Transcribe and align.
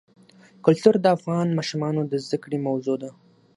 کلتور 0.65 0.95
د 1.01 1.05
افغان 1.17 1.47
ماشومانو 1.57 2.01
د 2.11 2.13
زده 2.25 2.37
کړې 2.43 2.57
موضوع 2.67 2.95
ده. 3.03 3.09